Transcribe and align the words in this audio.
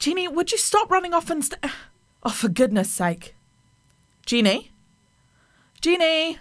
Jenny, 0.00 0.26
would 0.26 0.50
you 0.50 0.56
stop 0.56 0.90
running 0.90 1.12
off 1.12 1.28
and. 1.28 1.44
St- 1.44 1.62
oh, 2.22 2.30
for 2.30 2.48
goodness 2.48 2.90
sake. 2.90 3.36
Jenny? 4.24 4.72
Jenny? 5.82 6.38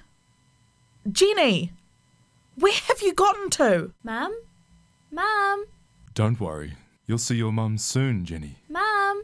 Jenny? 1.12 1.74
Where 2.56 2.74
have 2.88 3.02
you 3.02 3.14
gotten 3.14 3.50
to? 3.52 3.92
Mum? 4.02 4.34
Mum? 5.12 5.66
Don't 6.14 6.40
worry. 6.40 6.74
You'll 7.06 7.18
see 7.18 7.36
your 7.36 7.52
mum 7.52 7.78
soon, 7.78 8.24
Jenny. 8.24 8.56
Mum? 8.70 9.24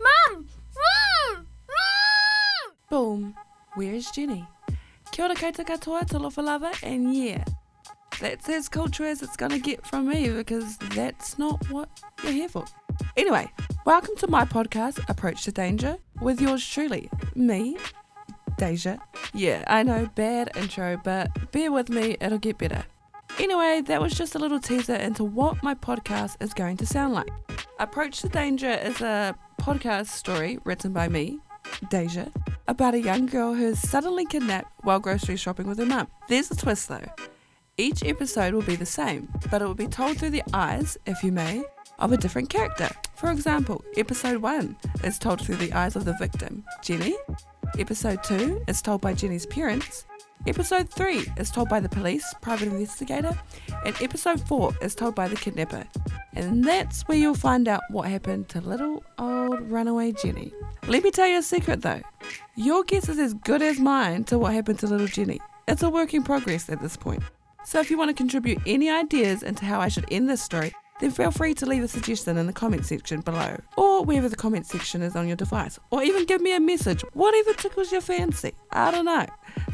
Mum! 0.00 0.46
Mum! 0.76 1.46
Mum! 1.68 2.74
Boom. 2.90 3.34
Where's 3.74 4.10
Jenny? 4.10 4.44
Kia 5.12 5.26
ora 5.26 5.34
koutou 5.36 5.64
katoa, 5.64 6.04
talofa 6.04 6.42
lava, 6.42 6.72
and 6.82 7.14
yeah, 7.14 7.44
that's 8.20 8.48
as 8.48 8.68
culture 8.68 9.04
as 9.04 9.22
it's 9.22 9.36
gonna 9.36 9.58
get 9.58 9.86
from 9.86 10.08
me 10.08 10.30
because 10.30 10.76
that's 10.78 11.38
not 11.38 11.70
what 11.70 11.88
you're 12.22 12.32
here 12.32 12.48
for. 12.48 12.64
Anyway, 13.16 13.50
welcome 13.88 14.14
to 14.14 14.26
my 14.26 14.44
podcast, 14.44 15.02
Approach 15.08 15.44
to 15.44 15.50
Danger, 15.50 15.96
with 16.20 16.42
yours 16.42 16.62
truly, 16.62 17.08
me, 17.34 17.74
Deja. 18.58 18.98
Yeah, 19.32 19.64
I 19.66 19.82
know, 19.82 20.06
bad 20.14 20.54
intro, 20.58 21.00
but 21.02 21.50
bear 21.52 21.72
with 21.72 21.88
me, 21.88 22.18
it'll 22.20 22.36
get 22.36 22.58
better. 22.58 22.84
Anyway, 23.38 23.80
that 23.86 24.02
was 24.02 24.12
just 24.12 24.34
a 24.34 24.38
little 24.38 24.60
teaser 24.60 24.94
into 24.94 25.24
what 25.24 25.62
my 25.62 25.72
podcast 25.72 26.36
is 26.42 26.52
going 26.52 26.76
to 26.76 26.84
sound 26.84 27.14
like. 27.14 27.30
Approach 27.78 28.20
to 28.20 28.28
Danger 28.28 28.68
is 28.68 29.00
a 29.00 29.34
podcast 29.58 30.08
story 30.08 30.58
written 30.64 30.92
by 30.92 31.08
me, 31.08 31.38
Deja, 31.88 32.26
about 32.66 32.92
a 32.92 33.00
young 33.00 33.24
girl 33.24 33.54
who 33.54 33.68
is 33.68 33.88
suddenly 33.88 34.26
kidnapped 34.26 34.70
while 34.84 35.00
grocery 35.00 35.36
shopping 35.36 35.66
with 35.66 35.78
her 35.78 35.86
mum. 35.86 36.08
There's 36.28 36.50
a 36.50 36.56
twist 36.56 36.90
though. 36.90 37.06
Each 37.78 38.04
episode 38.04 38.52
will 38.52 38.60
be 38.60 38.76
the 38.76 38.84
same, 38.84 39.32
but 39.50 39.62
it 39.62 39.64
will 39.64 39.72
be 39.72 39.86
told 39.86 40.18
through 40.18 40.30
the 40.30 40.42
eyes, 40.52 40.98
if 41.06 41.22
you 41.22 41.32
may, 41.32 41.62
of 41.98 42.12
a 42.12 42.16
different 42.16 42.50
character. 42.50 42.88
For 43.14 43.30
example, 43.30 43.84
episode 43.96 44.40
1 44.42 44.76
is 45.04 45.18
told 45.18 45.40
through 45.40 45.56
the 45.56 45.72
eyes 45.72 45.96
of 45.96 46.04
the 46.04 46.14
victim, 46.14 46.64
Jenny. 46.82 47.16
Episode 47.78 48.22
2 48.24 48.64
is 48.68 48.80
told 48.80 49.00
by 49.00 49.14
Jenny's 49.14 49.46
parents. 49.46 50.06
Episode 50.46 50.88
3 50.88 51.26
is 51.36 51.50
told 51.50 51.68
by 51.68 51.80
the 51.80 51.88
police, 51.88 52.32
private 52.40 52.68
investigator. 52.68 53.36
And 53.84 54.00
episode 54.00 54.40
4 54.46 54.72
is 54.80 54.94
told 54.94 55.14
by 55.14 55.28
the 55.28 55.36
kidnapper. 55.36 55.84
And 56.34 56.64
that's 56.64 57.02
where 57.02 57.18
you'll 57.18 57.34
find 57.34 57.66
out 57.66 57.82
what 57.90 58.08
happened 58.08 58.48
to 58.50 58.60
little 58.60 59.02
old 59.18 59.60
runaway 59.62 60.12
Jenny. 60.12 60.52
Let 60.86 61.02
me 61.02 61.10
tell 61.10 61.26
you 61.26 61.38
a 61.38 61.42
secret 61.42 61.82
though. 61.82 62.02
Your 62.54 62.84
guess 62.84 63.08
is 63.08 63.18
as 63.18 63.34
good 63.34 63.62
as 63.62 63.80
mine 63.80 64.24
to 64.24 64.38
what 64.38 64.52
happened 64.54 64.78
to 64.80 64.86
little 64.86 65.08
Jenny. 65.08 65.40
It's 65.66 65.82
a 65.82 65.90
work 65.90 66.14
in 66.14 66.22
progress 66.22 66.70
at 66.70 66.80
this 66.80 66.96
point. 66.96 67.22
So 67.64 67.80
if 67.80 67.90
you 67.90 67.98
want 67.98 68.08
to 68.08 68.14
contribute 68.14 68.58
any 68.66 68.88
ideas 68.88 69.42
into 69.42 69.64
how 69.64 69.80
I 69.80 69.88
should 69.88 70.06
end 70.10 70.30
this 70.30 70.40
story, 70.40 70.72
then 71.00 71.10
feel 71.10 71.30
free 71.30 71.54
to 71.54 71.66
leave 71.66 71.82
a 71.82 71.88
suggestion 71.88 72.36
in 72.36 72.46
the 72.46 72.52
comment 72.52 72.86
section 72.86 73.20
below, 73.20 73.56
or 73.76 74.04
wherever 74.04 74.28
the 74.28 74.36
comment 74.36 74.66
section 74.66 75.02
is 75.02 75.16
on 75.16 75.26
your 75.26 75.36
device, 75.36 75.78
or 75.90 76.02
even 76.02 76.24
give 76.24 76.40
me 76.40 76.54
a 76.54 76.60
message, 76.60 77.02
whatever 77.12 77.52
tickles 77.52 77.92
your 77.92 78.00
fancy. 78.00 78.52
I 78.72 78.90
don't 78.90 79.04
know. 79.04 79.26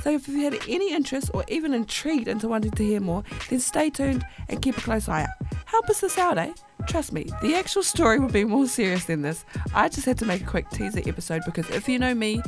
So 0.02 0.10
if 0.10 0.28
you've 0.28 0.52
had 0.52 0.60
any 0.68 0.92
interest 0.92 1.30
or 1.34 1.44
even 1.48 1.74
intrigued 1.74 2.28
into 2.28 2.48
wanting 2.48 2.72
to 2.72 2.84
hear 2.84 3.00
more, 3.00 3.24
then 3.48 3.60
stay 3.60 3.90
tuned 3.90 4.24
and 4.48 4.60
keep 4.60 4.76
a 4.76 4.80
close 4.80 5.08
eye 5.08 5.22
out. 5.22 5.56
Help 5.66 5.88
us 5.88 6.00
this 6.00 6.18
out, 6.18 6.38
eh? 6.38 6.52
Trust 6.86 7.12
me, 7.12 7.26
the 7.42 7.54
actual 7.54 7.82
story 7.82 8.18
will 8.18 8.28
be 8.28 8.44
more 8.44 8.66
serious 8.66 9.04
than 9.06 9.22
this. 9.22 9.44
I 9.74 9.88
just 9.88 10.06
had 10.06 10.18
to 10.18 10.26
make 10.26 10.42
a 10.42 10.46
quick 10.46 10.68
teaser 10.70 11.00
episode 11.06 11.42
because 11.46 11.68
if 11.70 11.88
you 11.88 11.98
know 11.98 12.14
me, 12.14 12.42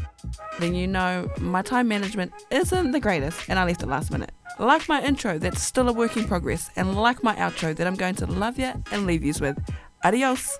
then 0.60 0.74
you 0.74 0.86
know 0.86 1.30
my 1.40 1.62
time 1.62 1.88
management 1.88 2.32
isn't 2.50 2.92
the 2.92 3.00
greatest 3.00 3.48
and 3.48 3.58
I 3.58 3.64
left 3.64 3.82
it 3.82 3.86
last 3.86 4.10
minute. 4.10 4.32
Like 4.58 4.88
my 4.88 5.02
intro, 5.02 5.38
that's 5.38 5.62
still 5.62 5.88
a 5.88 5.92
work 5.92 6.16
in 6.16 6.26
progress, 6.26 6.70
and 6.76 6.96
like 6.96 7.22
my 7.22 7.34
outro, 7.36 7.76
that 7.76 7.86
I'm 7.86 7.94
going 7.94 8.14
to 8.16 8.26
love 8.26 8.58
you 8.58 8.72
and 8.90 9.06
leave 9.06 9.22
yous 9.22 9.40
with. 9.40 9.58
Adios. 10.02 10.58